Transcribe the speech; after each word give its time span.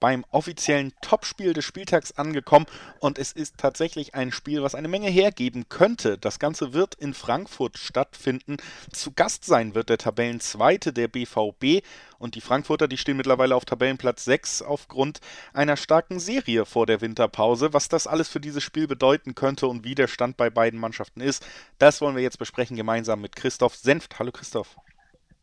beim 0.00 0.24
offiziellen 0.30 0.92
Topspiel 1.00 1.52
des 1.52 1.64
Spieltags 1.64 2.12
angekommen 2.12 2.66
und 3.00 3.18
es 3.18 3.32
ist 3.32 3.58
tatsächlich 3.58 4.14
ein 4.14 4.32
Spiel, 4.32 4.62
was 4.62 4.74
eine 4.74 4.88
Menge 4.88 5.08
hergeben 5.08 5.68
könnte. 5.68 6.18
Das 6.18 6.38
Ganze 6.38 6.72
wird 6.72 6.94
in 6.94 7.14
Frankfurt 7.14 7.78
stattfinden. 7.78 8.56
Zu 8.92 9.12
Gast 9.12 9.44
sein 9.44 9.74
wird 9.74 9.88
der 9.88 9.98
Tabellenzweite 9.98 10.92
der 10.92 11.08
BVB 11.08 11.84
und 12.18 12.34
die 12.34 12.40
Frankfurter, 12.40 12.88
die 12.88 12.96
stehen 12.96 13.16
mittlerweile 13.16 13.56
auf 13.56 13.64
Tabellenplatz 13.64 14.24
6 14.24 14.62
aufgrund 14.62 15.20
einer 15.52 15.76
starken 15.76 16.20
Serie 16.20 16.64
vor 16.64 16.86
der 16.86 17.00
Winterpause. 17.00 17.72
Was 17.72 17.88
das 17.88 18.06
alles 18.06 18.28
für 18.28 18.40
dieses 18.40 18.62
Spiel 18.62 18.86
bedeuten 18.86 19.34
könnte 19.34 19.66
und 19.66 19.84
wie 19.84 19.94
der 19.94 20.08
Stand 20.08 20.36
bei 20.36 20.50
beiden 20.50 20.80
Mannschaften 20.80 21.20
ist, 21.20 21.46
das 21.78 22.00
wollen 22.00 22.16
wir 22.16 22.22
jetzt 22.22 22.38
besprechen 22.38 22.76
gemeinsam 22.76 23.20
mit 23.20 23.36
Christoph 23.36 23.76
Senft. 23.76 24.18
Hallo 24.18 24.32
Christoph. 24.32 24.76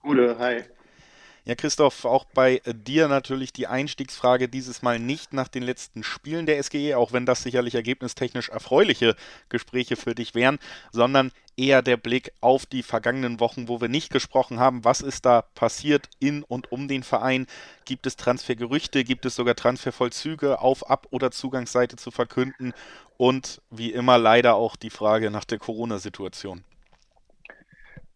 Gute, 0.02 0.38
hi. 0.40 0.64
Ja, 1.44 1.56
Christoph, 1.56 2.06
auch 2.06 2.26
bei 2.26 2.62
dir 2.68 3.08
natürlich 3.08 3.52
die 3.52 3.66
Einstiegsfrage 3.66 4.48
dieses 4.48 4.84
Mal 4.84 5.00
nicht 5.00 5.34
nach 5.34 5.48
den 5.48 5.64
letzten 5.64 6.04
Spielen 6.04 6.46
der 6.46 6.62
SGE, 6.62 6.96
auch 6.96 7.14
wenn 7.14 7.26
das 7.26 7.42
sicherlich 7.42 7.74
ergebnistechnisch 7.74 8.50
erfreuliche 8.50 9.16
Gespräche 9.50 9.96
für 9.96 10.14
dich 10.14 10.36
wären, 10.36 10.60
sondern 10.92 11.32
eher 11.58 11.82
der 11.82 11.98
Blick 11.98 12.32
auf 12.42 12.68
die 12.68 12.84
vergangenen 12.84 13.40
Wochen, 13.40 13.68
wo 13.68 13.82
wir 13.82 13.90
nicht 13.90 14.12
gesprochen 14.12 14.60
haben. 14.60 14.86
Was 14.86 15.02
ist 15.02 15.26
da 15.26 15.42
passiert 15.42 16.10
in 16.20 16.44
und 16.44 16.72
um 16.72 16.88
den 16.88 17.02
Verein? 17.02 17.48
Gibt 17.86 18.06
es 18.06 18.18
Transfergerüchte? 18.18 19.04
Gibt 19.04 19.26
es 19.26 19.36
sogar 19.36 19.56
Transfervollzüge 19.56 20.60
auf 20.60 20.92
Ab- 20.92 21.08
oder 21.10 21.32
Zugangsseite 21.32 21.96
zu 21.96 22.12
verkünden? 22.12 22.72
Und 23.18 23.64
wie 23.72 23.92
immer 23.92 24.20
leider 24.20 24.54
auch 24.54 24.76
die 24.76 24.92
Frage 24.92 25.32
nach 25.32 25.46
der 25.46 25.58
Corona-Situation. 25.58 26.64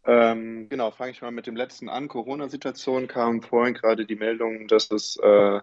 Ähm, 0.07 0.69
genau, 0.69 0.91
fange 0.91 1.11
ich 1.11 1.21
mal 1.21 1.31
mit 1.31 1.47
dem 1.47 1.55
letzten 1.55 1.89
an. 1.89 2.07
Corona-Situation 2.07 3.07
kam 3.07 3.41
vorhin 3.41 3.73
gerade 3.73 4.05
die 4.05 4.15
Meldung, 4.15 4.67
dass 4.67 4.91
es 4.91 5.17
äh, 5.17 5.59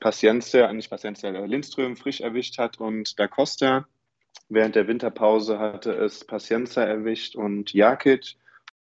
Paciencia, 0.00 0.72
nicht 0.72 0.90
Paciencia, 0.90 1.30
äh, 1.30 1.46
Lindström 1.46 1.96
frisch 1.96 2.20
erwischt 2.20 2.58
hat 2.58 2.78
und 2.78 3.18
Da 3.18 3.28
Costa. 3.28 3.86
Während 4.48 4.74
der 4.74 4.88
Winterpause 4.88 5.58
hatte 5.58 5.92
es 5.92 6.24
Paciencia 6.24 6.82
erwischt 6.82 7.36
und 7.36 7.72
Jakic 7.72 8.36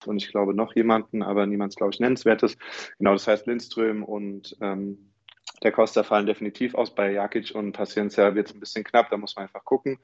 und 0.06 0.16
ich 0.18 0.30
glaube 0.30 0.54
noch 0.54 0.74
jemanden, 0.74 1.22
aber 1.22 1.46
niemand, 1.46 1.76
glaube 1.76 1.92
ich, 1.92 2.00
nennenswertes. 2.00 2.56
Genau, 2.98 3.12
das 3.12 3.26
heißt 3.26 3.46
Lindström 3.46 4.04
und 4.04 4.56
ähm, 4.60 5.10
der 5.62 5.72
Costa 5.72 6.02
fallen 6.02 6.26
definitiv 6.26 6.74
aus. 6.74 6.94
Bei 6.94 7.12
Jakic 7.12 7.54
und 7.54 7.72
Paciencia 7.72 8.34
wird 8.34 8.48
es 8.48 8.54
ein 8.54 8.60
bisschen 8.60 8.84
knapp, 8.84 9.10
da 9.10 9.16
muss 9.16 9.34
man 9.34 9.44
einfach 9.44 9.64
gucken 9.64 9.98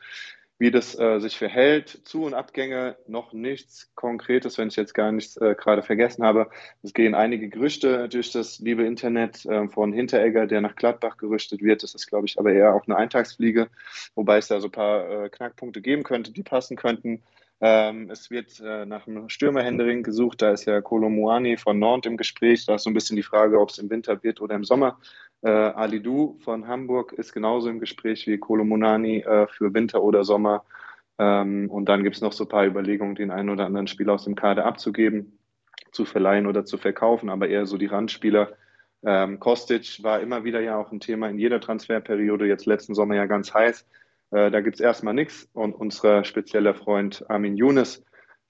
wie 0.61 0.71
das 0.71 0.97
äh, 0.97 1.19
sich 1.21 1.39
verhält. 1.39 2.03
Zu- 2.05 2.25
und 2.25 2.35
Abgänge 2.35 2.97
noch 3.07 3.33
nichts 3.33 3.91
Konkretes, 3.95 4.59
wenn 4.59 4.69
ich 4.69 4.77
jetzt 4.77 4.93
gar 4.93 5.11
nichts 5.11 5.39
äh, 5.39 5.55
gerade 5.59 5.83
vergessen 5.83 6.23
habe. 6.23 6.51
Es 6.83 6.93
gehen 6.93 7.15
einige 7.15 7.49
Gerüchte 7.49 8.11
durch 8.11 8.31
das 8.31 8.59
liebe 8.59 8.85
Internet 8.85 9.47
äh, 9.47 9.69
von 9.69 9.95
Hinteregger, 9.95 10.47
der 10.47 10.61
nach 10.61 10.77
Gladbach 10.77 11.17
gerüstet 11.17 11.63
wird. 11.63 11.83
Das 11.83 11.95
ist, 11.95 12.07
glaube 12.07 12.27
ich, 12.27 12.39
aber 12.39 12.53
eher 12.53 12.75
auch 12.75 12.87
eine 12.87 12.97
Eintagsfliege, 12.97 13.69
wobei 14.15 14.37
es 14.37 14.49
da 14.49 14.61
so 14.61 14.69
ein 14.69 14.73
paar 14.73 15.25
äh, 15.25 15.29
Knackpunkte 15.31 15.81
geben 15.81 16.03
könnte, 16.03 16.31
die 16.31 16.43
passen 16.43 16.77
könnten. 16.77 17.23
Ähm, 17.63 18.09
es 18.11 18.31
wird 18.31 18.59
äh, 18.61 18.87
nach 18.87 19.07
einem 19.07 19.29
Stürmerhändering 19.29 20.03
gesucht. 20.03 20.41
Da 20.41 20.51
ist 20.51 20.65
ja 20.65 20.81
Kolomuani 20.81 21.57
von 21.59 21.79
Nantes 21.79 22.11
im 22.11 22.17
Gespräch. 22.17 22.65
Da 22.67 22.77
ist 22.77 22.85
so 22.85 22.91
ein 22.91 22.95
bisschen 22.95 23.17
die 23.17 23.23
Frage, 23.23 23.61
ob 23.61 23.71
es 23.71 23.79
im 23.79 23.91
Winter 23.91 24.23
wird 24.23 24.41
oder 24.41 24.55
im 24.55 24.65
Sommer. 24.65 24.99
Äh, 25.43 25.51
Alidou 25.51 26.39
von 26.41 26.67
Hamburg 26.67 27.13
ist 27.13 27.33
genauso 27.33 27.69
im 27.69 27.81
Gespräch 27.81 28.27
wie 28.27 28.39
Kolomunani 28.39 29.19
äh, 29.19 29.47
für 29.47 29.75
Winter 29.75 30.03
oder 30.03 30.25
Sommer. 30.25 30.65
Ähm, 31.19 31.71
und 31.71 31.87
dann 31.91 32.03
gibt 32.03 32.17
es 32.17 32.23
noch 32.23 32.33
so 32.33 32.45
ein 32.45 32.49
paar 32.49 32.67
Überlegungen, 32.67 33.15
den 33.15 33.31
einen 33.31 33.51
oder 33.51 33.67
anderen 33.67 33.87
Spieler 33.87 34.15
aus 34.15 34.25
dem 34.25 34.37
Kader 34.37 34.65
abzugeben, 34.65 35.39
zu 35.93 36.07
verleihen 36.07 36.47
oder 36.47 36.65
zu 36.65 36.79
verkaufen, 36.79 37.29
aber 37.29 37.49
eher 37.49 37.67
so 37.67 37.77
die 37.77 37.87
Randspieler. 37.87 38.57
Ähm, 39.03 39.39
Kostic 39.39 40.03
war 40.03 40.21
immer 40.21 40.45
wieder 40.45 40.61
ja 40.61 40.77
auch 40.79 40.93
ein 40.93 41.01
Thema 41.01 41.29
in 41.29 41.39
jeder 41.39 41.61
Transferperiode, 41.61 42.47
jetzt 42.47 42.65
letzten 42.65 42.95
Sommer 42.95 43.17
ja 43.17 43.27
ganz 43.27 43.53
heiß. 43.53 43.87
Äh, 44.31 44.51
da 44.51 44.61
gibt 44.61 44.77
es 44.77 44.81
erstmal 44.81 45.15
nichts. 45.15 45.49
Und 45.53 45.75
unser 45.75 46.25
spezieller 46.25 46.75
Freund 46.75 47.25
Armin 47.29 47.57
Younes 47.57 48.05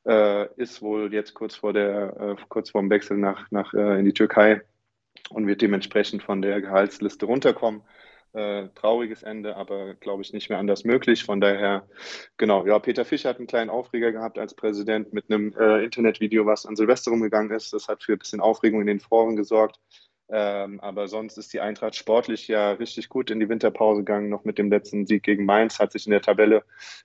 äh, 0.06 0.48
ist 0.56 0.82
wohl 0.82 1.12
jetzt 1.12 1.34
kurz 1.34 1.56
vor 1.56 1.72
der, 1.72 2.16
äh, 2.20 2.42
kurz 2.48 2.70
vor 2.70 2.80
dem 2.80 2.90
Wechsel 2.90 3.16
nach, 3.16 3.50
nach 3.50 3.74
äh, 3.74 3.98
in 3.98 4.04
die 4.04 4.14
Türkei 4.14 4.62
und 5.30 5.46
wird 5.46 5.62
dementsprechend 5.62 6.22
von 6.22 6.42
der 6.42 6.60
Gehaltsliste 6.60 7.26
runterkommen. 7.26 7.82
Äh, 8.32 8.68
trauriges 8.76 9.24
Ende, 9.24 9.56
aber 9.56 9.94
glaube 9.94 10.22
ich 10.22 10.32
nicht 10.32 10.50
mehr 10.50 10.58
anders 10.60 10.84
möglich. 10.84 11.24
Von 11.24 11.40
daher, 11.40 11.88
genau, 12.36 12.64
ja, 12.64 12.78
Peter 12.78 13.04
Fischer 13.04 13.30
hat 13.30 13.38
einen 13.38 13.48
kleinen 13.48 13.70
Aufreger 13.70 14.12
gehabt 14.12 14.38
als 14.38 14.54
Präsident 14.54 15.12
mit 15.12 15.28
einem 15.28 15.52
äh, 15.58 15.82
Internetvideo, 15.82 16.46
was 16.46 16.64
an 16.64 16.76
Silvester 16.76 17.10
rumgegangen 17.10 17.50
ist. 17.50 17.72
Das 17.72 17.88
hat 17.88 18.04
für 18.04 18.12
ein 18.12 18.20
bisschen 18.20 18.40
Aufregung 18.40 18.82
in 18.82 18.86
den 18.86 19.00
Foren 19.00 19.34
gesorgt. 19.34 19.80
Ähm, 20.32 20.80
aber 20.80 21.08
sonst 21.08 21.38
ist 21.38 21.52
die 21.52 21.60
Eintracht 21.60 21.96
sportlich 21.96 22.46
ja 22.48 22.72
richtig 22.72 23.08
gut 23.08 23.30
in 23.30 23.40
die 23.40 23.48
Winterpause 23.48 24.00
gegangen, 24.00 24.28
noch 24.28 24.44
mit 24.44 24.58
dem 24.58 24.70
letzten 24.70 25.06
Sieg 25.06 25.24
gegen 25.24 25.44
Mainz, 25.44 25.78
hat 25.78 25.92
sich 25.92 26.06
in 26.06 26.12
der 26.12 26.22
Tabelle 26.22 26.62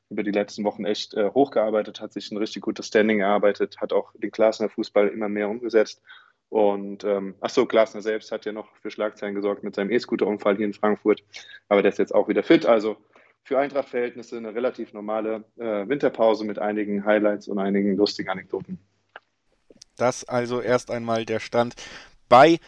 über 0.09 0.24
die 0.24 0.31
letzten 0.31 0.63
Wochen 0.63 0.86
echt 0.86 1.13
äh, 1.16 1.30
hochgearbeitet, 1.31 2.02
hat 2.02 2.13
sich 2.13 2.31
ein 2.31 2.38
richtig 2.38 2.62
gutes 2.62 2.88
Standing 2.88 3.22
erarbeitet, 3.22 3.78
hat 3.81 3.94
auch 3.94 4.12
den 4.13 4.31
Klassener 4.31 4.69
Fußball 4.69 5.08
immer 5.08 5.30
mehr 5.30 5.50
umgesetzt 5.50 6.02
und 6.50 7.03
ähm, 7.03 7.36
ach 7.41 7.50
so, 7.50 7.66
Glasner 7.66 8.02
selbst 8.02 8.31
hat 8.31 8.46
ja 8.46 8.52
noch 8.52 8.68
für 8.78 8.91
Schlagzeilen 8.91 9.36
gesorgt 9.36 9.63
mit 9.63 9.75
seinem 9.75 9.92
E-Scooter-Unfall 9.92 10.57
hier 10.57 10.66
in 10.66 10.74
Frankfurt. 10.74 11.24
Aber 11.68 11.81
der 11.81 11.92
ist 11.92 12.00
jetzt 12.00 12.13
auch 12.13 12.28
wieder 12.28 12.44
fit. 12.44 12.66
Also 12.66 12.97
für 13.44 13.59
Eintracht-Verhältnisse 13.59 14.38
eine 14.38 14.53
relativ 14.56 14.94
normale 14.94 15.44
äh, 15.57 15.88
Winterpause 15.88 16.46
mit 16.46 16.59
einigen 16.59 17.06
Highlights 17.06 17.47
und 17.47 17.59
einigen 17.59 17.96
lustigen 17.97 18.30
Anekdoten. 18.30 18.80
Das 19.97 20.24
also 20.24 20.62
erst 20.62 20.92
einmal 20.92 21.25
der 21.25 21.40
Stand 21.40 21.75
bei 22.28 22.59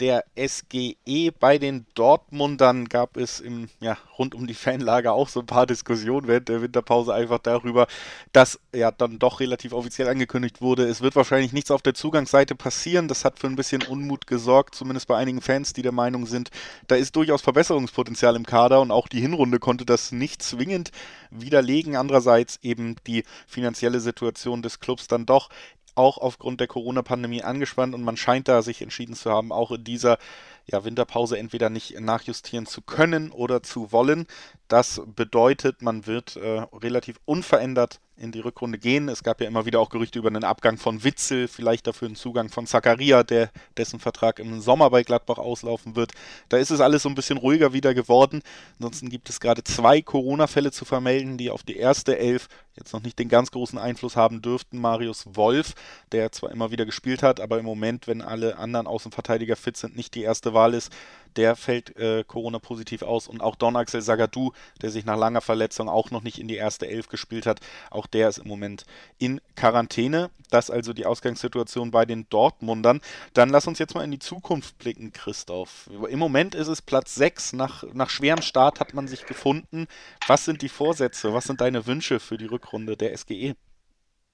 der 0.00 0.24
SGE. 0.36 1.30
Bei 1.38 1.58
den 1.58 1.86
Dortmundern 1.94 2.86
gab 2.88 3.16
es 3.16 3.40
im, 3.40 3.68
ja, 3.80 3.96
rund 4.18 4.34
um 4.34 4.46
die 4.46 4.54
Fanlage 4.54 5.12
auch 5.12 5.28
so 5.28 5.40
ein 5.40 5.46
paar 5.46 5.66
Diskussionen 5.66 6.28
während 6.28 6.48
der 6.48 6.62
Winterpause 6.62 7.14
einfach 7.14 7.38
darüber, 7.38 7.86
dass 8.32 8.60
ja 8.74 8.90
dann 8.90 9.18
doch 9.18 9.40
relativ 9.40 9.72
offiziell 9.72 10.08
angekündigt 10.08 10.60
wurde, 10.60 10.84
es 10.84 11.00
wird 11.00 11.16
wahrscheinlich 11.16 11.52
nichts 11.52 11.70
auf 11.70 11.82
der 11.82 11.94
Zugangsseite 11.94 12.54
passieren. 12.54 13.08
Das 13.08 13.24
hat 13.24 13.38
für 13.38 13.46
ein 13.46 13.56
bisschen 13.56 13.82
Unmut 13.82 14.26
gesorgt, 14.26 14.74
zumindest 14.74 15.08
bei 15.08 15.16
einigen 15.16 15.40
Fans, 15.40 15.72
die 15.72 15.82
der 15.82 15.92
Meinung 15.92 16.26
sind, 16.26 16.50
da 16.86 16.96
ist 16.96 17.16
durchaus 17.16 17.42
Verbesserungspotenzial 17.42 18.36
im 18.36 18.46
Kader 18.46 18.80
und 18.80 18.90
auch 18.90 19.08
die 19.08 19.20
Hinrunde 19.20 19.58
konnte 19.58 19.84
das 19.84 20.12
nicht 20.12 20.42
zwingend 20.42 20.90
widerlegen. 21.30 21.96
Andererseits 21.96 22.58
eben 22.62 22.96
die 23.06 23.24
finanzielle 23.46 24.00
Situation 24.00 24.62
des 24.62 24.80
Clubs 24.80 25.06
dann 25.06 25.26
doch 25.26 25.48
auch 25.94 26.18
aufgrund 26.18 26.60
der 26.60 26.66
Corona-Pandemie 26.66 27.42
angespannt 27.42 27.94
und 27.94 28.02
man 28.02 28.16
scheint 28.16 28.48
da 28.48 28.62
sich 28.62 28.82
entschieden 28.82 29.14
zu 29.14 29.30
haben, 29.30 29.52
auch 29.52 29.70
in 29.72 29.84
dieser 29.84 30.18
ja, 30.66 30.84
Winterpause 30.84 31.38
entweder 31.38 31.70
nicht 31.70 31.98
nachjustieren 32.00 32.66
zu 32.66 32.82
können 32.82 33.30
oder 33.30 33.62
zu 33.62 33.92
wollen. 33.92 34.26
Das 34.68 35.02
bedeutet, 35.06 35.82
man 35.82 36.06
wird 36.06 36.36
äh, 36.36 36.66
relativ 36.72 37.16
unverändert 37.24 38.00
in 38.16 38.32
die 38.32 38.40
Rückrunde 38.40 38.78
gehen. 38.78 39.08
Es 39.08 39.22
gab 39.22 39.40
ja 39.40 39.46
immer 39.46 39.66
wieder 39.66 39.80
auch 39.80 39.88
Gerüchte 39.88 40.18
über 40.18 40.28
einen 40.28 40.44
Abgang 40.44 40.76
von 40.76 41.02
Witzel, 41.02 41.48
vielleicht 41.48 41.86
dafür 41.86 42.06
einen 42.06 42.16
Zugang 42.16 42.48
von 42.48 42.66
Zakaria, 42.66 43.22
der 43.22 43.50
dessen 43.76 43.98
Vertrag 43.98 44.38
im 44.38 44.60
Sommer 44.60 44.90
bei 44.90 45.02
Gladbach 45.02 45.38
auslaufen 45.38 45.96
wird. 45.96 46.12
Da 46.48 46.58
ist 46.58 46.70
es 46.70 46.80
alles 46.80 47.02
so 47.02 47.08
ein 47.08 47.14
bisschen 47.14 47.38
ruhiger 47.38 47.72
wieder 47.72 47.92
geworden. 47.94 48.42
Ansonsten 48.78 49.08
gibt 49.08 49.28
es 49.30 49.40
gerade 49.40 49.64
zwei 49.64 50.00
Corona-Fälle 50.00 50.70
zu 50.70 50.84
vermelden, 50.84 51.38
die 51.38 51.50
auf 51.50 51.62
die 51.62 51.76
erste 51.76 52.16
Elf 52.16 52.48
jetzt 52.76 52.92
noch 52.92 53.02
nicht 53.02 53.18
den 53.18 53.28
ganz 53.28 53.50
großen 53.50 53.78
Einfluss 53.78 54.16
haben 54.16 54.42
dürften. 54.42 54.80
Marius 54.80 55.26
Wolf, 55.34 55.74
der 56.12 56.32
zwar 56.32 56.50
immer 56.50 56.70
wieder 56.70 56.86
gespielt 56.86 57.22
hat, 57.22 57.40
aber 57.40 57.58
im 57.58 57.64
Moment, 57.64 58.06
wenn 58.06 58.22
alle 58.22 58.58
anderen 58.58 58.86
Außenverteidiger 58.86 59.56
fit 59.56 59.76
sind, 59.76 59.96
nicht 59.96 60.14
die 60.14 60.22
erste 60.22 60.54
Wahl 60.54 60.74
ist 60.74 60.92
der 61.36 61.56
fällt 61.56 61.96
äh, 61.96 62.24
Corona-positiv 62.26 63.02
aus. 63.02 63.28
Und 63.28 63.40
auch 63.40 63.56
Don 63.56 63.76
Axel 63.76 64.02
Sagadou, 64.02 64.52
der 64.82 64.90
sich 64.90 65.04
nach 65.04 65.16
langer 65.16 65.40
Verletzung 65.40 65.88
auch 65.88 66.10
noch 66.10 66.22
nicht 66.22 66.38
in 66.38 66.48
die 66.48 66.56
erste 66.56 66.88
Elf 66.88 67.08
gespielt 67.08 67.46
hat, 67.46 67.60
auch 67.90 68.06
der 68.06 68.28
ist 68.28 68.38
im 68.38 68.48
Moment 68.48 68.84
in 69.18 69.40
Quarantäne. 69.56 70.30
Das 70.50 70.70
also 70.70 70.92
die 70.92 71.06
Ausgangssituation 71.06 71.90
bei 71.90 72.04
den 72.04 72.28
Dortmundern. 72.28 73.00
Dann 73.32 73.48
lass 73.48 73.66
uns 73.66 73.78
jetzt 73.78 73.94
mal 73.94 74.04
in 74.04 74.10
die 74.10 74.18
Zukunft 74.18 74.78
blicken, 74.78 75.12
Christoph. 75.12 75.90
Im 76.08 76.18
Moment 76.18 76.54
ist 76.54 76.68
es 76.68 76.82
Platz 76.82 77.14
6. 77.14 77.54
Nach, 77.54 77.84
nach 77.92 78.10
schwerem 78.10 78.42
Start 78.42 78.80
hat 78.80 78.94
man 78.94 79.08
sich 79.08 79.26
gefunden. 79.26 79.86
Was 80.26 80.44
sind 80.44 80.62
die 80.62 80.68
Vorsätze? 80.68 81.34
Was 81.34 81.44
sind 81.44 81.60
deine 81.60 81.86
Wünsche 81.86 82.20
für 82.20 82.38
die 82.38 82.46
Rückrunde 82.46 82.96
der 82.96 83.16
SGE? 83.16 83.56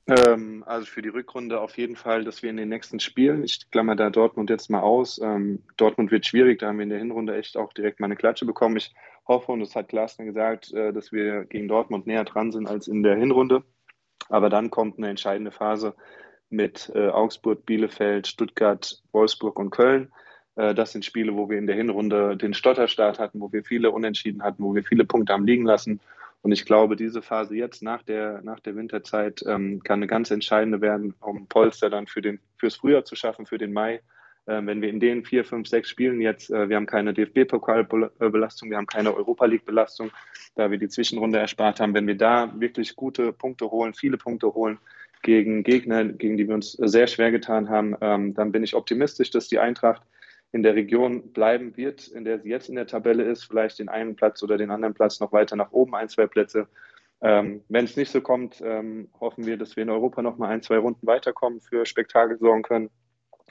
Ähm, 0.07 0.65
also 0.67 0.87
für 0.87 1.03
die 1.03 1.09
Rückrunde 1.09 1.61
auf 1.61 1.77
jeden 1.77 1.97
Fall, 1.97 2.25
dass 2.25 2.43
wir 2.43 2.51
in 2.51 2.57
den 2.57 2.69
nächsten 2.69 3.01
Spielen, 3.01 3.45
ich 3.45 3.71
klammer 3.71 3.97
da 3.97 4.11
Dortmund 4.11 4.51
jetzt 4.51 4.71
mal 4.71 4.81
aus, 4.81 5.21
ähm, 5.23 5.63
Dortmund 5.77 6.11
wird 6.11 6.27
schwierig, 6.27 6.59
da 6.59 6.69
haben 6.69 6.79
wir 6.79 6.85
in 6.85 6.91
der 6.91 6.99
Hinrunde 6.99 7.37
echt 7.37 7.57
auch 7.57 7.73
direkt 7.73 8.01
mal 8.01 8.07
eine 8.07 8.17
Klatsche 8.17 8.47
bekommen. 8.47 8.77
Ich 8.77 8.93
hoffe, 9.27 9.53
und 9.53 9.61
das 9.61 9.77
hat 9.77 9.89
Glasner 9.89 10.25
gesagt, 10.25 10.73
äh, 10.73 10.93
dass 10.93 11.13
wir 11.13 11.45
gegen 11.45 11.69
Dortmund 11.69 12.07
näher 12.07 12.25
dran 12.25 12.51
sind 12.51 12.67
als 12.67 12.89
in 12.89 13.03
der 13.03 13.17
Hinrunde. 13.17 13.63
Aber 14.29 14.49
dann 14.49 14.71
kommt 14.71 14.99
eine 14.99 15.09
entscheidende 15.09 15.53
Phase 15.53 15.95
mit 16.51 16.91
äh, 16.95 17.09
Augsburg, 17.09 17.65
Bielefeld, 17.65 18.27
Stuttgart, 18.27 19.03
Wolfsburg 19.13 19.59
und 19.59 19.71
Köln. 19.71 20.13
Äh, 20.57 20.75
das 20.75 20.93
sind 20.93 21.05
Spiele, 21.05 21.37
wo 21.37 21.49
wir 21.49 21.59
in 21.59 21.67
der 21.67 21.77
Hinrunde 21.77 22.37
den 22.37 22.55
Stotterstart 22.55 23.19
hatten, 23.19 23.41
wo 23.41 23.53
wir 23.53 23.65
viele 23.65 23.91
Unentschieden 23.91 24.43
hatten, 24.43 24.63
wo 24.63 24.75
wir 24.75 24.85
viele 24.85 25.05
Punkte 25.05 25.33
haben 25.33 25.47
liegen 25.47 25.65
lassen. 25.65 26.01
Und 26.43 26.53
ich 26.53 26.65
glaube, 26.65 26.97
diese 26.97 27.21
Phase 27.23 27.55
jetzt 27.55 27.83
nach 27.83 28.03
der, 28.03 28.41
nach 28.43 28.61
der 28.61 28.75
Winterzeit 28.75 29.45
ähm, 29.47 29.83
kann 29.83 29.99
eine 29.99 30.07
ganz 30.07 30.31
entscheidende 30.31 30.81
werden, 30.81 31.15
um 31.21 31.47
Polster 31.49 31.91
dann 31.91 32.07
für 32.07 32.23
den, 32.23 32.41
fürs 32.57 32.77
Frühjahr 32.77 33.05
zu 33.05 33.15
schaffen, 33.15 33.47
für 33.47 33.59
den 33.59 33.73
Mai. 33.73 34.01
Äh, 34.47 34.65
wenn 34.65 34.81
wir 34.81 34.89
in 34.89 35.01
den 35.01 35.25
vier, 35.25 35.45
fünf, 35.45 35.69
sechs 35.69 35.91
Spielen 35.91 36.21
jetzt, 36.21 36.51
äh, 36.51 36.69
wir 36.69 36.77
haben 36.77 36.87
keine 36.87 37.13
DFB-Pokalbelastung, 37.13 38.71
wir 38.71 38.79
haben 38.79 38.87
keine 38.87 39.15
Europa 39.15 39.45
League-Belastung, 39.45 40.11
da 40.55 40.71
wir 40.71 40.79
die 40.79 40.89
Zwischenrunde 40.89 41.39
erspart 41.39 41.79
haben, 41.79 41.93
wenn 41.93 42.07
wir 42.07 42.17
da 42.17 42.53
wirklich 42.59 42.97
gute 42.97 43.33
Punkte 43.33 43.71
holen, 43.71 43.93
viele 43.93 44.17
Punkte 44.17 44.55
holen, 44.55 44.79
gegen 45.23 45.63
Gegner, 45.63 46.05
gegen 46.05 46.39
die 46.39 46.49
wir 46.49 46.55
uns 46.55 46.73
sehr 46.73 47.07
schwer 47.07 47.31
getan 47.31 47.69
haben, 47.69 47.95
ähm, 48.01 48.35
dann 48.35 48.53
bin 48.53 48.65
ich 48.65 48.75
optimistisch, 48.75 49.31
dass 49.31 49.49
die 49.49 49.59
Eintracht 49.59 50.03
in 50.53 50.63
der 50.63 50.75
Region 50.75 51.33
bleiben 51.33 51.77
wird, 51.77 52.09
in 52.09 52.25
der 52.25 52.41
sie 52.41 52.49
jetzt 52.49 52.69
in 52.69 52.75
der 52.75 52.87
Tabelle 52.87 53.23
ist, 53.23 53.45
vielleicht 53.45 53.79
den 53.79 53.89
einen 53.89 54.17
Platz 54.17 54.43
oder 54.43 54.59
den 54.59 54.71
anderen 54.71 54.95
Platz 54.95 55.21
noch 55.21 55.33
weiter 55.33 55.57
nach 55.57 55.73
oben, 55.73 55.95
ein, 55.95 56.09
zwei 56.09 56.27
Plätze. 56.27 56.67
Ähm, 57.23 57.63
Wenn 57.69 57.85
es 57.85 57.97
nicht 57.97 58.11
so 58.11 58.21
kommt, 58.21 58.61
ähm, 58.65 59.09
hoffen 59.21 59.47
wir, 59.47 59.57
dass 59.57 59.77
wir 59.77 59.83
in 59.83 59.91
Europa 59.91 60.23
noch 60.23 60.39
mal 60.39 60.49
ein, 60.49 60.63
zwei 60.63 60.79
Runden 60.79 61.07
weiterkommen, 61.07 61.61
für 61.61 61.87
Spektakel 61.87 62.39
sorgen 62.39 62.63
können. 62.63 62.91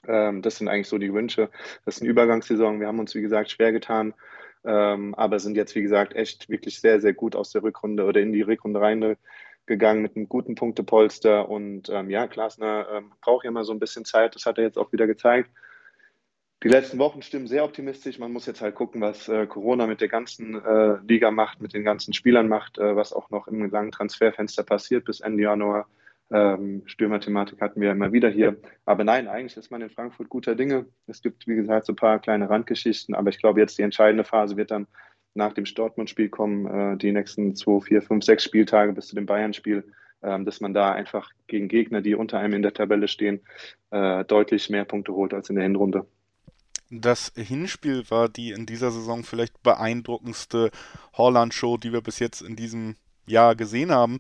Ähm, 0.08 0.42
das 0.42 0.58
sind 0.58 0.68
eigentlich 0.68 0.88
so 0.88 0.98
die 0.98 1.14
Wünsche. 1.14 1.50
Das 1.86 1.98
ist 1.98 2.02
eine 2.02 2.10
Übergangssaison. 2.10 2.80
Wir 2.80 2.88
haben 2.88 3.00
uns, 3.00 3.16
wie 3.16 3.22
gesagt, 3.22 3.52
schwer 3.52 3.72
getan, 3.72 4.14
ähm, 4.66 5.14
aber 5.16 5.40
sind 5.40 5.56
jetzt, 5.56 5.76
wie 5.76 5.82
gesagt, 5.82 6.16
echt 6.16 6.50
wirklich 6.50 6.82
sehr, 6.82 7.00
sehr 7.00 7.14
gut 7.14 7.36
aus 7.36 7.52
der 7.52 7.64
Rückrunde 7.64 8.06
oder 8.06 8.20
in 8.20 8.34
die 8.34 8.42
Rückrunde 8.42 8.82
reingegangen 8.82 10.02
mit 10.02 10.16
einem 10.16 10.28
guten 10.28 10.56
Punktepolster. 10.56 11.48
Und 11.48 11.90
ähm, 11.90 12.10
ja, 12.10 12.28
Klasner 12.28 12.88
ähm, 12.92 13.12
braucht 13.22 13.46
ja 13.46 13.52
mal 13.52 13.64
so 13.64 13.72
ein 13.72 13.80
bisschen 13.80 14.04
Zeit. 14.04 14.36
Das 14.36 14.46
hat 14.46 14.58
er 14.58 14.64
jetzt 14.66 14.78
auch 14.78 14.92
wieder 14.92 15.08
gezeigt. 15.08 15.52
Die 16.62 16.68
letzten 16.68 17.00
Wochen 17.00 17.22
stimmen 17.22 17.48
sehr 17.48 17.64
optimistisch. 17.64 18.20
Man 18.20 18.34
muss 18.34 18.46
jetzt 18.46 18.60
halt 18.60 18.76
gucken, 18.76 19.00
was 19.00 19.30
äh, 19.30 19.48
Corona 19.48 19.88
mit 19.88 20.02
der 20.02 20.10
ganzen 20.10 20.62
äh, 20.62 20.98
Liga 21.08 21.32
macht, 21.32 21.62
mit 21.62 21.74
den 21.74 21.86
ganzen 21.86 22.14
Spielern 22.14 22.50
macht, 22.50 22.78
äh, 22.78 22.98
was 22.98 23.14
auch 23.14 23.30
noch 23.30 23.48
im 23.48 23.70
langen 23.70 23.92
Transferfenster 23.92 24.64
passiert 24.64 25.06
bis 25.06 25.22
Ende 25.22 25.44
Januar. 25.44 25.88
Ähm, 26.32 26.84
Stürmerthematik 26.86 27.62
hatten 27.62 27.80
wir 27.80 27.92
immer 27.92 28.12
wieder 28.12 28.30
hier. 28.30 28.58
Aber 28.86 29.06
nein, 29.06 29.30
eigentlich 29.30 29.56
ist 29.56 29.72
man 29.72 29.82
in 29.82 29.90
Frankfurt 29.90 30.28
guter 30.28 30.54
Dinge. 30.54 30.86
Es 31.08 31.22
gibt, 31.22 31.48
wie 31.48 31.56
gesagt, 31.56 31.86
so 31.86 31.94
ein 31.94 31.96
paar 31.96 32.20
kleine 32.20 32.50
Randgeschichten. 32.50 33.16
Aber 33.16 33.30
ich 33.30 33.40
glaube, 33.40 33.62
jetzt 33.62 33.78
die 33.78 33.84
entscheidende 33.84 34.26
Phase 34.26 34.58
wird 34.58 34.72
dann 34.72 34.88
nach 35.34 35.54
dem 35.54 35.64
Dortmund-Spiel 35.64 36.28
kommen, 36.28 36.66
äh, 36.66 36.98
die 36.98 37.14
nächsten 37.14 37.56
zwei, 37.56 37.80
vier, 37.80 38.02
fünf, 38.02 38.26
sechs 38.26 38.44
Spieltage 38.44 38.92
bis 38.92 39.08
zu 39.08 39.16
dem 39.16 39.26
Bayern-Spiel, 39.26 39.94
äh, 40.22 40.44
dass 40.44 40.60
man 40.60 40.74
da 40.74 40.92
einfach 40.92 41.32
gegen 41.48 41.70
Gegner, 41.70 42.02
die 42.02 42.16
unter 42.16 42.38
einem 42.38 42.56
in 42.56 42.64
der 42.64 42.74
Tabelle 42.74 43.08
stehen, 43.08 43.40
äh, 43.92 44.26
deutlich 44.26 44.70
mehr 44.70 44.84
Punkte 44.84 45.14
holt 45.14 45.34
als 45.34 45.50
in 45.50 45.56
der 45.56 45.64
Hinrunde. 45.64 46.06
Das 46.92 47.32
Hinspiel 47.36 48.10
war 48.10 48.30
die 48.30 48.52
in 48.52 48.66
dieser 48.66 48.92
Saison 48.92 49.24
vielleicht 49.24 49.62
beeindruckendste 49.62 50.72
Holland-Show, 51.14 51.78
die 51.78 51.94
wir 51.94 52.02
bis 52.02 52.18
jetzt 52.18 52.42
in 52.42 52.56
diesem 52.56 52.96
Jahr 53.28 53.56
gesehen 53.56 53.92
haben. 53.92 54.18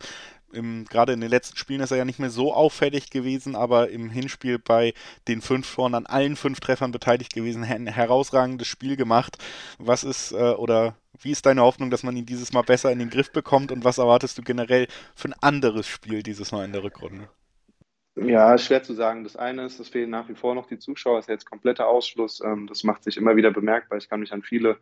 Im, 0.51 0.86
gerade 0.86 1.13
in 1.13 1.21
den 1.21 1.30
letzten 1.30 1.57
Spielen 1.57 1.81
ist 1.81 1.92
er 1.92 1.98
ja 1.98 2.06
nicht 2.06 2.19
mehr 2.19 2.30
so 2.30 2.54
auffällig 2.54 3.10
gewesen, 3.10 3.56
aber 3.56 3.89
im 3.89 4.10
Hinspiel 4.10 4.60
bei 4.60 4.94
den 5.27 5.42
fünf 5.42 5.74
Toren 5.74 5.95
an 5.95 6.06
allen 6.06 6.36
fünf 6.36 6.60
Treffern 6.60 6.92
beteiligt 6.92 7.33
gewesen, 7.33 7.63
ein 7.63 7.88
herausragendes 7.88 8.68
Spiel 8.68 8.95
gemacht. 8.95 9.38
Was 9.77 10.04
ist 10.04 10.31
äh, 10.31 10.54
oder 10.54 10.95
wie 11.21 11.31
ist 11.31 11.45
deine 11.45 11.62
Hoffnung, 11.62 11.89
dass 11.89 12.04
man 12.04 12.16
ihn 12.18 12.25
dieses 12.25 12.54
Mal 12.54 12.63
besser 12.63 12.92
in 12.92 13.00
den 13.00 13.10
Griff 13.10 13.31
bekommt 13.31 13.71
und 13.71 13.83
was 13.83 13.98
erwartest 13.98 14.38
du 14.38 14.42
generell 14.44 14.88
für 15.16 15.30
ein 15.30 15.36
anderes 15.42 15.88
Spiel 15.88 16.24
dieses 16.24 16.51
Mal 16.51 16.66
in 16.66 16.74
der 16.74 16.83
Rückrunde? 16.83 17.30
Ja, 18.21 18.57
schwer 18.57 18.83
zu 18.83 18.94
sagen. 18.94 19.24
Das 19.24 19.36
eine 19.36 19.66
ist, 19.66 19.80
es 19.80 19.89
fehlen 19.89 20.10
nach 20.10 20.27
wie 20.30 20.36
vor 20.36 20.56
noch 20.56 20.66
die 20.66 20.80
Zuschauer. 20.80 21.18
Das 21.18 21.25
ist 21.25 21.30
jetzt 21.30 21.50
kompletter 21.50 21.88
Ausschluss. 21.88 22.42
Ähm, 22.44 22.68
das 22.68 22.83
macht 22.83 23.04
sich 23.04 23.18
immer 23.18 23.36
wieder 23.36 23.51
bemerkbar. 23.51 23.98
Ich 23.98 24.10
kann 24.10 24.19
mich 24.19 24.33
an 24.33 24.42
viele 24.42 24.77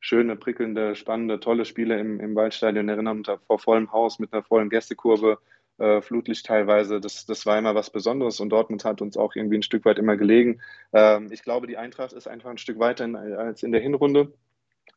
schöne, 0.00 0.36
prickelnde, 0.36 0.94
spannende, 0.96 1.40
tolle 1.40 1.64
Spiele 1.64 1.98
im, 1.98 2.20
im 2.20 2.34
Waldstadion 2.34 2.88
erinnern, 2.88 3.22
vor 3.46 3.58
vollem 3.58 3.92
Haus 3.92 4.18
mit 4.18 4.32
einer 4.32 4.42
vollen 4.42 4.68
Gästekurve, 4.68 5.38
äh, 5.78 6.02
Flutlicht 6.02 6.44
teilweise. 6.46 7.00
Das, 7.00 7.24
das 7.24 7.46
war 7.46 7.56
immer 7.58 7.74
was 7.74 7.90
Besonderes 7.90 8.40
und 8.40 8.50
Dortmund 8.50 8.84
hat 8.84 9.00
uns 9.00 9.16
auch 9.16 9.36
irgendwie 9.36 9.58
ein 9.58 9.62
Stück 9.62 9.84
weit 9.84 9.98
immer 9.98 10.16
gelegen. 10.16 10.60
Ähm, 10.92 11.28
ich 11.30 11.42
glaube, 11.42 11.68
die 11.68 11.78
Eintracht 11.78 12.12
ist 12.12 12.26
einfach 12.26 12.50
ein 12.50 12.58
Stück 12.58 12.78
weiter 12.78 13.04
als 13.38 13.62
in 13.62 13.72
der 13.72 13.80
Hinrunde. 13.80 14.32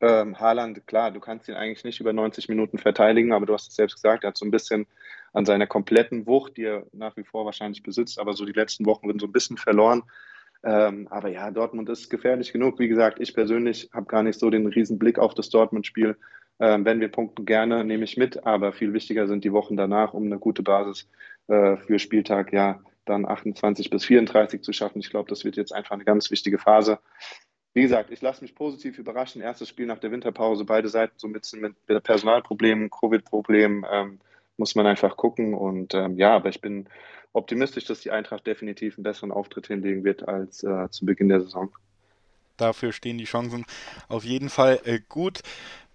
Ähm, 0.01 0.39
Haaland, 0.39 0.85
klar, 0.87 1.11
du 1.11 1.19
kannst 1.19 1.47
ihn 1.47 1.55
eigentlich 1.55 1.83
nicht 1.83 1.99
über 1.99 2.11
90 2.11 2.49
Minuten 2.49 2.77
verteidigen, 2.77 3.31
aber 3.31 3.45
du 3.45 3.53
hast 3.53 3.69
es 3.69 3.75
selbst 3.75 3.95
gesagt, 3.95 4.23
er 4.23 4.29
hat 4.29 4.37
so 4.37 4.45
ein 4.45 4.51
bisschen 4.51 4.87
an 5.33 5.45
seiner 5.45 5.67
kompletten 5.67 6.27
Wucht, 6.27 6.57
die 6.57 6.63
er 6.63 6.85
nach 6.91 7.15
wie 7.17 7.23
vor 7.23 7.45
wahrscheinlich 7.45 7.83
besitzt, 7.83 8.19
aber 8.19 8.33
so 8.33 8.45
die 8.45 8.51
letzten 8.51 8.85
Wochen 8.85 9.07
sind 9.07 9.21
so 9.21 9.27
ein 9.27 9.31
bisschen 9.31 9.57
verloren. 9.57 10.03
Ähm, 10.63 11.07
aber 11.11 11.29
ja, 11.29 11.51
Dortmund 11.51 11.89
ist 11.89 12.09
gefährlich 12.09 12.51
genug. 12.51 12.79
Wie 12.79 12.87
gesagt, 12.87 13.19
ich 13.19 13.33
persönlich 13.33 13.89
habe 13.93 14.07
gar 14.07 14.23
nicht 14.23 14.39
so 14.39 14.49
den 14.49 14.65
riesen 14.65 14.97
Blick 14.97 15.19
auf 15.19 15.33
das 15.33 15.49
Dortmund-Spiel. 15.49 16.17
Ähm, 16.59 16.85
wenn 16.85 16.99
wir 16.99 17.09
punkten, 17.09 17.45
gerne 17.45 17.83
nehme 17.83 18.03
ich 18.05 18.17
mit, 18.17 18.45
aber 18.45 18.73
viel 18.73 18.93
wichtiger 18.93 19.27
sind 19.27 19.43
die 19.43 19.51
Wochen 19.51 19.77
danach, 19.77 20.13
um 20.13 20.25
eine 20.25 20.39
gute 20.39 20.63
Basis 20.63 21.07
äh, 21.47 21.77
für 21.77 21.99
Spieltag, 21.99 22.53
ja, 22.53 22.81
dann 23.05 23.27
28 23.27 23.89
bis 23.89 24.05
34 24.05 24.61
zu 24.61 24.73
schaffen. 24.73 24.99
Ich 24.99 25.09
glaube, 25.09 25.29
das 25.29 25.43
wird 25.45 25.57
jetzt 25.57 25.73
einfach 25.73 25.91
eine 25.91 26.05
ganz 26.05 26.31
wichtige 26.31 26.57
Phase. 26.57 26.99
Wie 27.75 27.81
gesagt, 27.81 28.09
ich 28.09 28.21
lasse 28.21 28.41
mich 28.41 28.55
positiv 28.55 28.97
überraschen. 28.97 29.41
Erstes 29.41 29.67
Spiel 29.67 29.85
nach 29.85 29.99
der 29.99 30.09
Winterpause, 30.09 30.63
beide 30.63 30.87
Seiten 30.87 31.13
so 31.17 31.27
mit, 31.27 31.45
mit 31.53 32.03
Personalproblemen, 32.03 32.89
Covid-Problemen. 32.89 33.85
Ähm, 33.91 34.19
muss 34.57 34.75
man 34.75 34.87
einfach 34.87 35.17
gucken. 35.17 35.53
Und 35.53 35.93
ähm, 35.93 36.17
ja, 36.17 36.35
aber 36.35 36.47
ich 36.47 36.61
bin 36.61 36.87
optimistisch, 37.33 37.83
dass 37.83 37.99
die 37.99 38.11
Eintracht 38.11 38.47
definitiv 38.47 38.97
einen 38.97 39.03
besseren 39.03 39.33
Auftritt 39.33 39.67
hinlegen 39.67 40.05
wird 40.05 40.25
als 40.25 40.63
äh, 40.63 40.89
zu 40.89 41.05
Beginn 41.05 41.27
der 41.27 41.41
Saison. 41.41 41.69
Dafür 42.55 42.93
stehen 42.93 43.17
die 43.17 43.25
Chancen 43.25 43.65
auf 44.07 44.23
jeden 44.23 44.47
Fall 44.47 44.79
äh, 44.85 44.99
gut. 45.09 45.41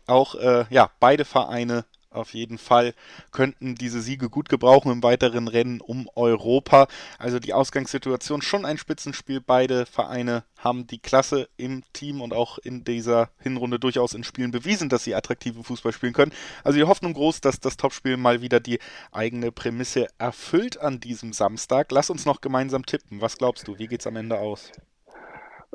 Auch 0.07 0.35
äh, 0.35 0.67
ja, 0.69 0.91
beide 1.01 1.25
Vereine 1.25 1.87
auf 2.11 2.35
jeden 2.35 2.59
Fall 2.59 2.95
könnten 3.31 3.77
diese 3.77 4.01
Siege 4.01 4.29
gut 4.29 4.49
gebrauchen 4.49 4.91
im 4.91 5.03
weiteren 5.03 5.47
Rennen 5.47 5.81
um 5.81 6.09
Europa. 6.17 6.89
Also 7.19 7.39
die 7.39 7.55
Ausgangssituation 7.55 8.43
schon 8.43 8.65
ein 8.65 8.79
Spitzenspiel. 8.79 9.41
Beide 9.41 9.87
Vereine 9.87 10.43
haben 10.59 10.89
die 10.89 10.99
Klasse 10.99 11.49
im 11.57 11.85
Team 11.93 12.21
und 12.21 12.33
auch 12.33 12.59
in 12.59 12.83
dieser 12.83 13.31
Hinrunde 13.39 13.79
durchaus 13.79 14.15
in 14.15 14.25
Spielen 14.25 14.51
bewiesen, 14.51 14.89
dass 14.89 15.05
sie 15.05 15.15
attraktive 15.15 15.63
Fußball 15.63 15.93
spielen 15.93 16.13
können. 16.13 16.33
Also 16.65 16.79
die 16.79 16.85
Hoffnung 16.85 17.15
groß, 17.15 17.41
dass 17.43 17.61
das 17.61 17.77
Topspiel 17.77 18.17
mal 18.17 18.43
wieder 18.43 18.59
die 18.59 18.81
eigene 19.13 19.53
Prämisse 19.53 20.09
erfüllt 20.19 20.81
an 20.81 20.99
diesem 20.99 21.33
Samstag. 21.33 21.93
Lass 21.93 22.11
uns 22.11 22.27
noch 22.27 22.41
gemeinsam 22.41 22.85
tippen. 22.85 23.21
Was 23.21 23.39
glaubst 23.39 23.69
du? 23.69 23.79
Wie 23.79 23.87
geht's 23.87 24.09
am 24.09 24.17
Ende 24.17 24.39
aus? 24.39 24.73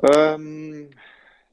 Ähm, 0.02 0.90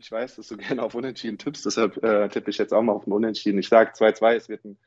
ich 0.04 0.12
weiß, 0.12 0.36
dass 0.36 0.48
du 0.48 0.58
gerne 0.58 0.84
auf 0.84 0.96
Unentschieden 0.96 1.38
tippst, 1.38 1.66
deshalb 1.66 2.04
äh, 2.04 2.28
tippe 2.30 2.52
ich 2.52 2.58
jetzt 2.58 2.74
auch 2.74 2.82
mal 2.82 2.94
auf 2.94 3.08
ein 3.08 3.12
Unentschieden. 3.12 3.60
Ich 3.60 3.70
sage 3.70 3.92
2-2, 3.92 4.36
es 4.36 4.50
wird 4.50 4.66
ein 4.66 4.78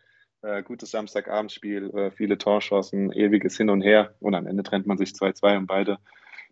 äh, 0.42 0.62
gutes 0.62 0.90
Samstagabendspiel, 0.90 1.90
äh, 1.96 2.10
viele 2.10 2.38
Torchancen, 2.38 3.12
ewiges 3.12 3.56
Hin 3.56 3.70
und 3.70 3.80
Her 3.80 4.14
und 4.20 4.34
am 4.34 4.46
Ende 4.46 4.62
trennt 4.62 4.86
man 4.86 4.98
sich 4.98 5.10
2-2 5.10 5.58
und 5.58 5.66
beide. 5.66 5.98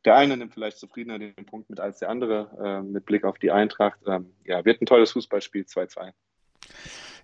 Der 0.04 0.16
eine 0.16 0.36
nimmt 0.36 0.52
vielleicht 0.52 0.78
zufriedener 0.78 1.18
den 1.18 1.34
Punkt 1.46 1.70
mit 1.70 1.80
als 1.80 1.98
der 1.98 2.10
andere, 2.10 2.50
äh, 2.62 2.82
mit 2.82 3.06
Blick 3.06 3.24
auf 3.24 3.38
die 3.38 3.50
Eintracht. 3.50 3.98
Ähm, 4.06 4.34
ja, 4.44 4.64
wird 4.64 4.82
ein 4.82 4.86
tolles 4.86 5.12
Fußballspiel, 5.12 5.62
2-2. 5.62 6.12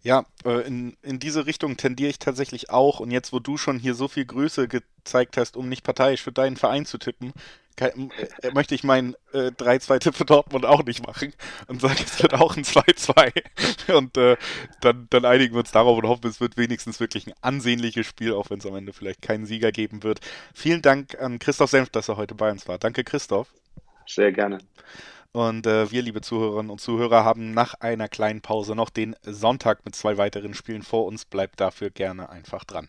Ja, 0.03 0.25
äh, 0.47 0.67
in, 0.67 0.97
in 1.03 1.19
diese 1.19 1.45
Richtung 1.45 1.77
tendiere 1.77 2.09
ich 2.09 2.19
tatsächlich 2.19 2.71
auch. 2.71 3.01
Und 3.01 3.11
jetzt, 3.11 3.35
wo 3.35 3.39
du 3.39 3.59
schon 3.59 3.79
hier 3.79 3.95
so 3.95 4.09
viel 4.09 4.25
Größe 4.25 4.67
gezeigt 4.67 5.37
hast, 5.37 5.59
um 5.59 5.69
nicht 5.69 5.85
parteiisch 5.85 6.23
für 6.23 6.33
deinen 6.33 6.57
Verein 6.57 6.87
zu 6.87 6.97
tippen, 6.97 7.35
kann, 7.77 8.11
äh, 8.43 8.51
möchte 8.53 8.75
ich 8.75 8.85
meinen 8.85 9.15
äh, 9.33 9.49
3-2-Tipp 9.49 10.15
für 10.15 10.25
Dortmund 10.25 10.67
auch 10.67 10.85
nicht 10.85 11.07
machen 11.07 11.33
und 11.69 11.81
sage, 11.81 12.03
es 12.05 12.23
wird 12.23 12.35
auch 12.35 12.57
ein 12.57 12.65
2-2. 12.65 13.95
Und 13.95 14.17
äh, 14.17 14.37
dann, 14.81 15.07
dann 15.11 15.25
einigen 15.25 15.55
wir 15.55 15.61
uns 15.61 15.73
darauf 15.73 15.99
und 15.99 16.09
hoffen, 16.09 16.27
es 16.27 16.41
wird 16.41 16.57
wenigstens 16.57 17.01
wirklich 17.01 17.27
ein 17.27 17.35
ansehnliches 17.41 18.07
Spiel, 18.07 18.35
auch 18.35 18.51
wenn 18.51 18.59
es 18.59 18.67
am 18.67 18.77
Ende 18.77 18.93
vielleicht 18.93 19.23
keinen 19.23 19.47
Sieger 19.47 19.73
geben 19.73 20.03
wird. 20.03 20.21
Vielen 20.55 20.83
Dank 20.83 21.21
an 21.21 21.39
Christoph 21.39 21.71
Senf, 21.71 21.91
dass 21.91 22.09
er 22.09 22.17
heute 22.17 22.35
bei 22.35 22.51
uns 22.51 22.69
war. 22.69 22.79
Danke, 22.79 23.05
Christoph. 23.05 23.49
Sehr 24.07 24.33
gerne. 24.33 24.59
Und 25.33 25.67
äh, 25.67 25.91
wir, 25.91 26.03
liebe 26.03 26.21
Zuhörerinnen 26.21 26.71
und 26.71 26.81
Zuhörer, 26.81 27.25
haben 27.25 27.53
nach 27.53 27.75
einer 27.75 28.09
kleinen 28.09 28.41
Pause 28.41 28.75
noch 28.75 28.91
den 28.91 29.15
Sonntag 29.23 29.85
mit 29.85 29.95
zwei 29.95 30.17
weiteren 30.19 30.55
Spielen 30.55 30.83
vor 30.83 31.07
uns. 31.07 31.25
Bleibt 31.25 31.61
dafür 31.61 31.91
gerne 31.91 32.31
einfach 32.31 32.65
dran. 32.65 32.89